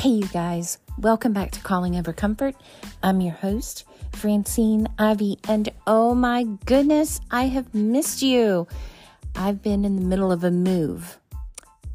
[0.00, 2.54] Hey, you guys, welcome back to Calling Over Comfort.
[3.02, 3.84] I'm your host,
[4.14, 8.66] Francine Ivy, and oh my goodness, I have missed you.
[9.36, 11.18] I've been in the middle of a move.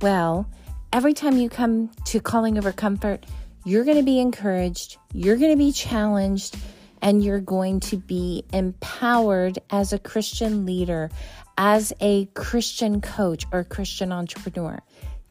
[0.04, 0.48] Well,
[0.94, 3.26] every time you come to Calling Over Comfort,
[3.64, 6.58] you're going to be encouraged, you're going to be challenged,
[7.02, 11.10] and you're going to be empowered as a Christian leader,
[11.58, 14.80] as a Christian coach or Christian entrepreneur.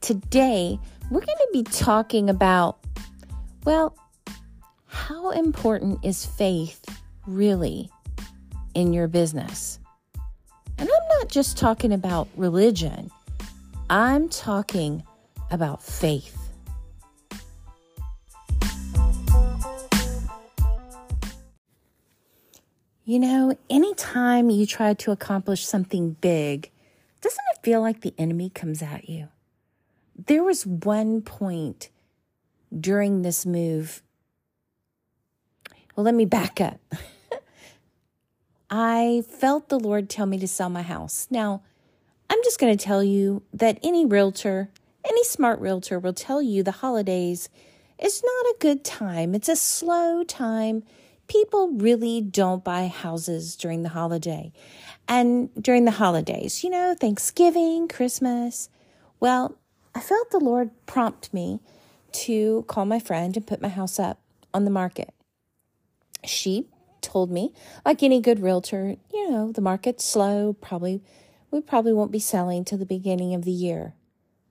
[0.05, 0.79] Today,
[1.11, 2.79] we're going to be talking about,
[3.65, 3.97] well,
[4.85, 6.85] how important is faith
[7.27, 7.89] really
[8.75, 9.79] in your business?
[10.77, 13.11] And I'm not just talking about religion,
[13.89, 15.05] I'm talking
[15.51, 16.51] about faith.
[23.07, 26.71] You know, anytime you try to accomplish something big,
[27.23, 29.29] doesn't it feel like the enemy comes at you?
[30.17, 31.91] There was one point
[32.79, 34.03] during this move.
[35.95, 36.81] Well, let me back up.
[38.71, 41.29] I felt the Lord tell me to sell my house.
[41.31, 41.63] Now,
[42.31, 44.71] I'm just going to tell you that any realtor,
[45.05, 47.49] any smart realtor will tell you the holidays
[47.99, 49.35] is not a good time.
[49.35, 50.83] It's a slow time.
[51.29, 54.53] People really don't buy houses during the holiday.
[55.07, 58.69] And during the holidays, you know, Thanksgiving, Christmas.
[59.21, 59.57] Well,
[59.95, 61.61] I felt the Lord prompt me
[62.13, 64.21] to call my friend and put my house up
[64.53, 65.15] on the market.
[66.25, 66.69] She
[67.01, 67.53] told me,
[67.85, 71.03] like any good realtor, you know, the market's slow, probably
[71.51, 73.95] we probably won't be selling till the beginning of the year.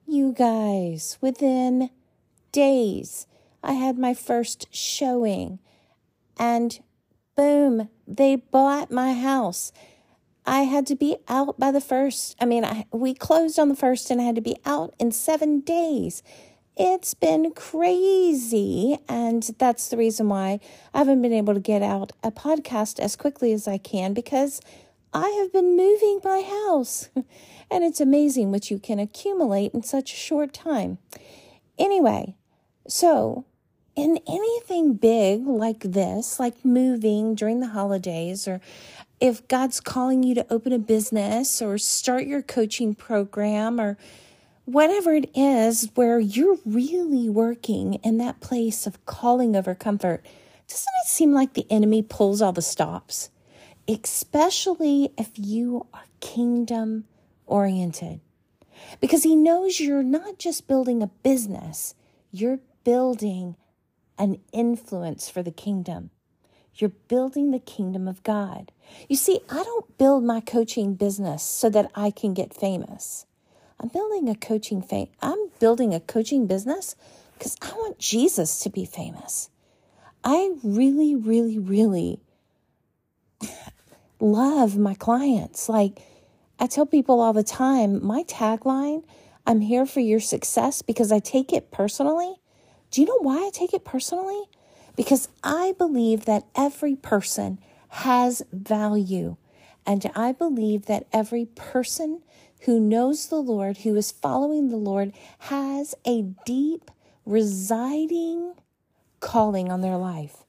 [0.06, 1.90] You guys, within
[2.52, 3.26] days,
[3.62, 5.58] I had my first showing
[6.38, 6.80] and
[7.36, 9.72] boom, they bought my house.
[10.46, 12.36] I had to be out by the first.
[12.40, 15.10] I mean, I, we closed on the first and I had to be out in
[15.10, 16.22] seven days.
[16.76, 18.98] It's been crazy.
[19.08, 20.60] And that's the reason why
[20.92, 24.60] I haven't been able to get out a podcast as quickly as I can because
[25.12, 27.08] I have been moving my house.
[27.70, 30.98] and it's amazing what you can accumulate in such a short time.
[31.78, 32.34] Anyway,
[32.86, 33.44] so
[33.96, 38.60] in anything big like this, like moving during the holidays or
[39.20, 43.96] if God's calling you to open a business or start your coaching program or
[44.64, 50.24] whatever it is where you're really working in that place of calling over comfort,
[50.68, 53.30] doesn't it seem like the enemy pulls all the stops?
[53.86, 57.04] Especially if you are kingdom
[57.46, 58.20] oriented.
[59.00, 61.94] Because he knows you're not just building a business,
[62.30, 63.56] you're building
[64.18, 66.10] an influence for the kingdom.
[66.76, 68.72] You're building the kingdom of God.
[69.08, 73.26] You see, I don't build my coaching business so that I can get famous.
[73.78, 74.84] I'm building a coaching.
[75.22, 76.96] I'm building a coaching business
[77.38, 79.50] because I want Jesus to be famous.
[80.24, 82.20] I really, really, really
[84.20, 85.68] love my clients.
[85.68, 86.00] Like
[86.58, 89.04] I tell people all the time, my tagline,
[89.46, 92.36] I'm here for your success because I take it personally.
[92.94, 94.44] Do you know why I take it personally?
[94.96, 99.36] because I believe that every person has value.
[99.86, 102.22] And I believe that every person
[102.60, 106.90] who knows the Lord, who is following the Lord, has a deep,
[107.26, 108.54] residing
[109.20, 110.44] calling on their life.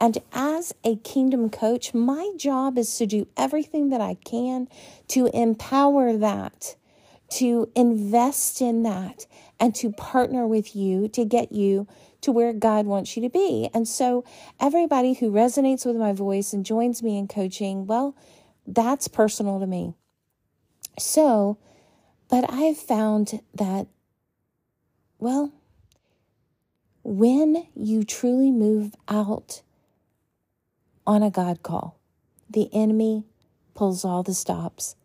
[0.00, 4.68] And as a kingdom coach, my job is to do everything that I can
[5.08, 6.74] to empower that,
[7.30, 9.26] to invest in that,
[9.62, 11.86] and to partner with you to get you
[12.20, 13.70] to where God wants you to be.
[13.72, 14.24] And so,
[14.60, 18.16] everybody who resonates with my voice and joins me in coaching, well,
[18.66, 19.94] that's personal to me.
[20.98, 21.58] So,
[22.28, 23.86] but I've found that,
[25.20, 25.52] well,
[27.04, 29.62] when you truly move out
[31.06, 32.00] on a God call,
[32.50, 33.26] the enemy
[33.74, 34.96] pulls all the stops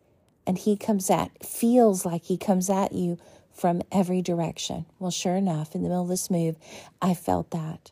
[0.44, 3.18] and he comes at, feels like he comes at you
[3.58, 4.86] from every direction.
[4.98, 6.56] Well, sure enough, in the middle of this move,
[7.02, 7.90] I felt that.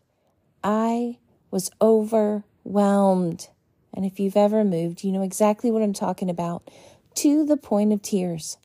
[0.63, 1.19] I
[1.51, 3.49] was overwhelmed.
[3.93, 6.71] And if you've ever moved, you know exactly what I'm talking about
[7.17, 8.59] to the point of tears.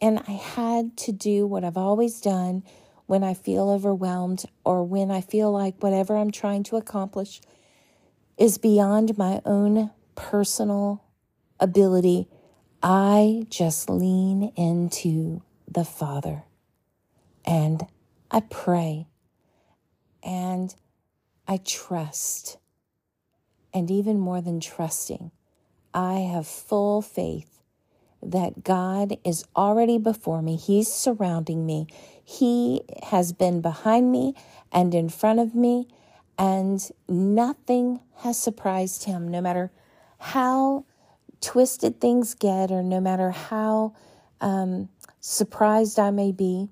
[0.00, 2.62] And I had to do what I've always done
[3.06, 7.40] when I feel overwhelmed or when I feel like whatever I'm trying to accomplish
[8.36, 11.02] is beyond my own personal
[11.58, 12.28] ability
[12.82, 16.44] I just lean into the Father
[17.44, 17.86] and
[18.30, 19.08] I pray
[20.22, 20.74] and
[21.48, 22.58] I trust.
[23.74, 25.32] And even more than trusting,
[25.92, 27.60] I have full faith
[28.22, 30.56] that God is already before me.
[30.56, 31.86] He's surrounding me.
[32.22, 34.34] He has been behind me
[34.72, 35.88] and in front of me,
[36.38, 39.70] and nothing has surprised him, no matter
[40.18, 40.84] how
[41.40, 43.94] twisted things get or no matter how
[44.40, 44.88] um,
[45.20, 46.68] surprised I may be.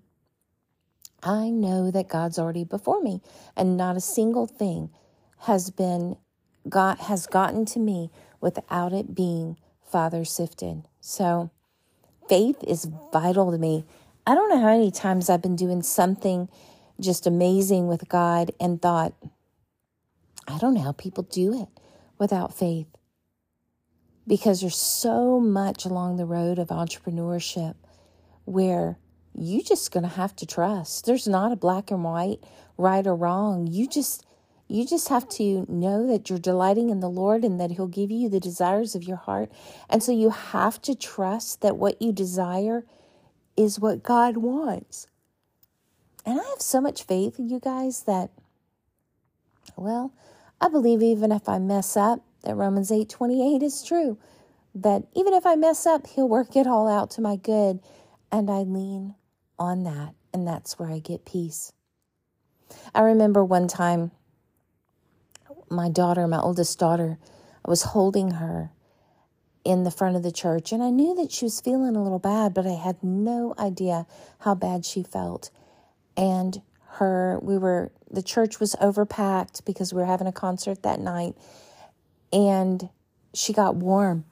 [1.22, 3.20] I know that God's already before me,
[3.56, 4.90] and not a single thing
[5.40, 6.16] has been
[6.68, 8.10] got has gotten to me
[8.40, 10.84] without it being Father sifted.
[11.00, 11.50] So
[12.28, 13.84] faith is vital to me.
[14.26, 16.48] I don't know how many times I've been doing something
[17.00, 19.14] just amazing with God and thought,
[20.48, 21.69] I don't know how people do it
[22.19, 22.86] without faith.
[24.26, 27.75] Because there's so much along the road of entrepreneurship
[28.44, 28.99] where
[29.34, 31.05] you just going to have to trust.
[31.05, 32.43] There's not a black and white,
[32.78, 33.67] right or wrong.
[33.67, 34.25] You just
[34.69, 38.11] you just have to know that you're delighting in the Lord and that he'll give
[38.11, 39.52] you the desires of your heart.
[39.88, 42.84] And so you have to trust that what you desire
[43.56, 45.06] is what God wants.
[46.25, 48.31] And I have so much faith in you guys that
[49.76, 50.12] well,
[50.61, 54.18] I believe even if I mess up, that Romans 8 28 is true.
[54.74, 57.80] That even if I mess up, he'll work it all out to my good.
[58.30, 59.14] And I lean
[59.58, 61.72] on that, and that's where I get peace.
[62.94, 64.10] I remember one time
[65.70, 67.18] my daughter, my oldest daughter,
[67.64, 68.70] I was holding her
[69.64, 72.20] in the front of the church, and I knew that she was feeling a little
[72.20, 74.06] bad, but I had no idea
[74.40, 75.50] how bad she felt.
[76.16, 76.62] And
[76.98, 81.36] her, we were, the church was overpacked because we were having a concert that night,
[82.32, 82.88] and
[83.34, 84.25] she got warm.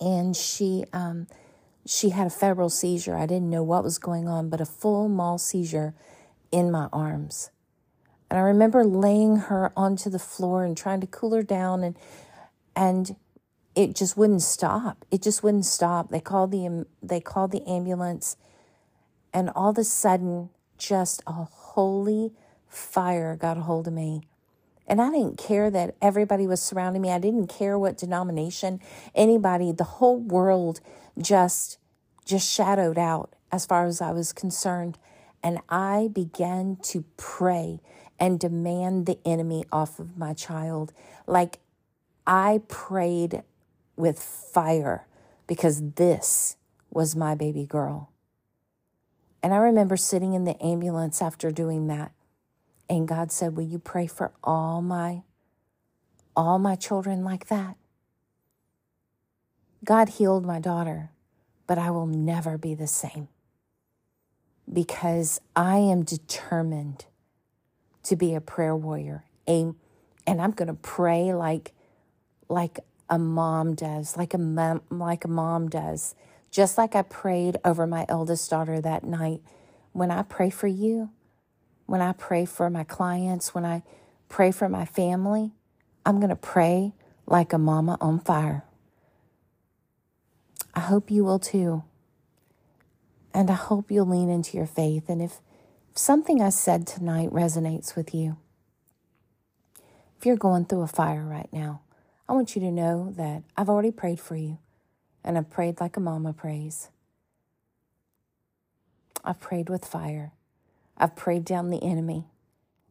[0.00, 1.26] And she, um,
[1.86, 3.16] she had a febrile seizure.
[3.16, 5.94] I didn't know what was going on, but a full mal seizure
[6.50, 7.50] in my arms.
[8.30, 11.96] And I remember laying her onto the floor and trying to cool her down and
[12.76, 13.14] and
[13.76, 15.04] it just wouldn't stop.
[15.10, 16.10] It just wouldn't stop.
[16.10, 18.36] They called the they called the ambulance
[19.32, 22.32] and all of a sudden just a holy
[22.68, 24.22] fire got a hold of me.
[24.86, 27.10] And I didn't care that everybody was surrounding me.
[27.10, 28.80] I didn't care what denomination,
[29.14, 30.80] anybody, the whole world
[31.18, 31.78] just
[32.24, 34.98] just shadowed out as far as I was concerned.
[35.42, 37.80] And I began to pray
[38.18, 40.92] and demand the enemy off of my child.
[41.26, 41.58] Like
[42.26, 43.42] I prayed
[43.96, 45.06] with fire
[45.46, 46.56] because this
[46.90, 48.10] was my baby girl.
[49.42, 52.12] And I remember sitting in the ambulance after doing that.
[52.88, 55.22] And God said, Will you pray for all my
[56.36, 57.76] all my children like that?
[59.84, 61.10] God healed my daughter,
[61.66, 63.28] but I will never be the same
[64.72, 67.06] because I am determined
[68.04, 69.24] to be a prayer warrior.
[69.48, 69.72] A,
[70.26, 71.72] and I'm going to pray like
[72.48, 76.14] like a mom does, like a mom, like a mom does.
[76.50, 79.40] Just like I prayed over my eldest daughter that night.
[79.92, 81.10] When I pray for you,
[81.86, 83.82] when I pray for my clients, when I
[84.28, 85.52] pray for my family,
[86.06, 86.92] I'm going to pray
[87.26, 88.64] like a mama on fire.
[90.74, 91.84] I hope you will too.
[93.32, 95.08] And I hope you'll lean into your faith.
[95.08, 95.40] And if
[95.94, 98.36] something I said tonight resonates with you,
[100.18, 101.82] if you're going through a fire right now,
[102.28, 104.58] I want you to know that I've already prayed for you,
[105.22, 106.88] and I've prayed like a mama prays.
[109.22, 110.32] I've prayed with fire.
[110.96, 112.24] I've prayed down the enemy,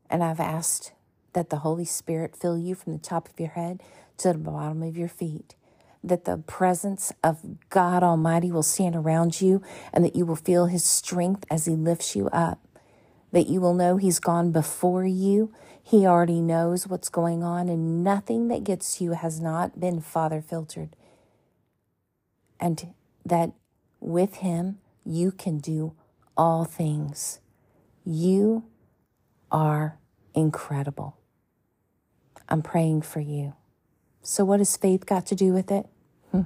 [0.09, 0.91] and I've asked
[1.33, 3.81] that the Holy Spirit fill you from the top of your head
[4.17, 5.55] to the bottom of your feet
[6.03, 9.61] that the presence of God Almighty will stand around you
[9.93, 12.59] and that you will feel His strength as He lifts you up.
[13.31, 15.53] That you will know He's gone before you.
[15.81, 20.41] He already knows what's going on, and nothing that gets you has not been Father
[20.41, 20.95] filtered.
[22.59, 22.93] And
[23.25, 23.51] that
[23.99, 25.93] with Him, you can do
[26.37, 27.39] all things.
[28.05, 28.65] You
[29.51, 29.97] are
[30.33, 31.17] incredible.
[32.49, 33.53] I'm praying for you.
[34.21, 35.85] So, what has faith got to do with it?
[36.31, 36.43] Hmm.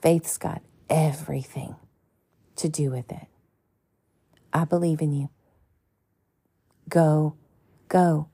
[0.00, 1.76] Faith's got everything
[2.56, 3.26] to do with it.
[4.52, 5.30] I believe in you.
[6.88, 7.34] Go,
[7.88, 8.28] go,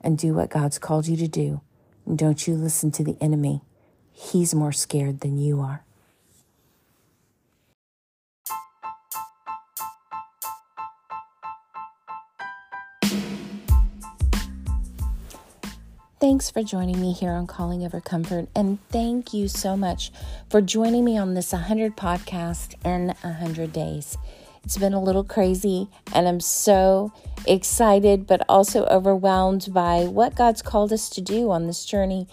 [0.00, 1.62] and do what God's called you to do.
[2.06, 3.62] And don't you listen to the enemy.
[4.12, 5.84] He's more scared than you are.
[16.24, 18.48] Thanks for joining me here on Calling Over Comfort.
[18.56, 20.10] And thank you so much
[20.48, 24.16] for joining me on this 100 podcast in 100 days.
[24.64, 27.12] It's been a little crazy, and I'm so
[27.46, 32.26] excited, but also overwhelmed by what God's called us to do on this journey.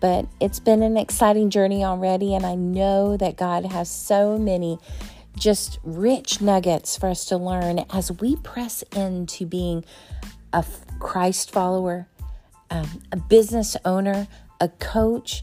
[0.00, 4.78] But it's been an exciting journey already, and I know that God has so many
[5.36, 9.84] just rich nuggets for us to learn as we press into being
[10.54, 10.64] a
[10.98, 12.08] Christ follower,
[12.74, 14.26] um, a business owner,
[14.60, 15.42] a coach,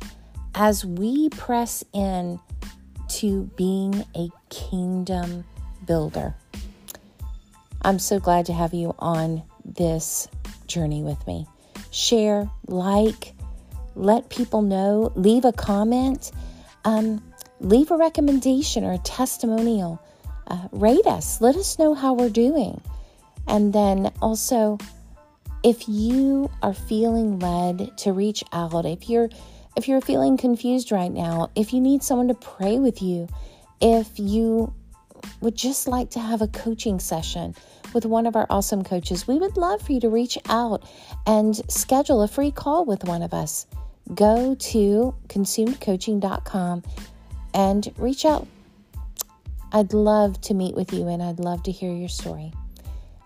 [0.54, 2.40] as we press in
[3.08, 5.46] to being a kingdom
[5.88, 6.36] builder.
[7.82, 10.28] I'm so glad to have you on this
[10.68, 11.48] journey with me.
[11.90, 13.34] Share, like,
[13.96, 16.32] let people know, leave a comment,
[16.84, 17.24] um,
[17.62, 20.02] leave a recommendation or a testimonial.
[20.48, 22.82] Uh, rate us, let us know how we're doing.
[23.48, 24.78] And then also,
[25.64, 29.30] if you are feeling led to reach out, if you're
[29.78, 33.28] if you're feeling confused right now, if you need someone to pray with you,
[33.80, 34.74] if you
[35.40, 37.56] would just like to have a coaching session
[37.94, 40.84] with one of our awesome coaches, we would love for you to reach out
[41.26, 43.66] and schedule a free call with one of us.
[44.14, 46.84] Go to consumedcoaching.com
[47.54, 48.48] and reach out.
[49.72, 52.52] I'd love to meet with you and I'd love to hear your story.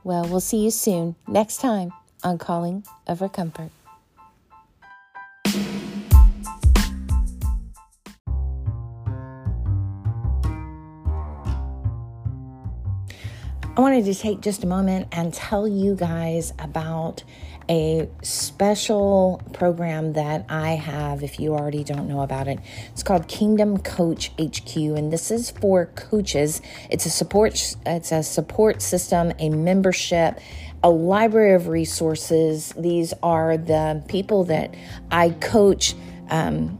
[0.04, 1.92] Well, we'll see you soon next time
[2.26, 3.85] on Calling Over Comfort.
[13.78, 17.26] I wanted to take just a moment and tell you guys about
[17.68, 22.60] a special program that I have if you already don't know about it.
[22.94, 26.62] It's called Kingdom Coach HQ and this is for coaches.
[26.90, 30.40] It's a support it's a support system, a membership,
[30.82, 32.74] a library of resources.
[32.78, 34.74] These are the people that
[35.12, 35.96] I coach
[36.30, 36.80] um,